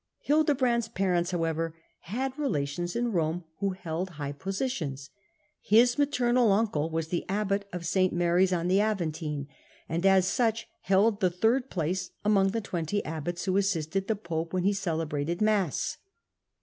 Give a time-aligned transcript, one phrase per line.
[0.21, 5.11] Hildebrand's parents, however, had relations in Borne who held high positions.
[5.61, 8.11] His maternal uncle was the abbot of St.
[8.11, 9.47] Mary's on the Aventine,
[9.87, 14.53] and as such held the third place among the twenty abbots who assisted the pope
[14.53, 15.97] when he celebrated mass.